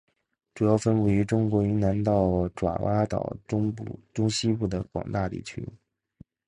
[0.55, 5.63] 主要分布于中国云南到爪哇岛中西部的广大地区。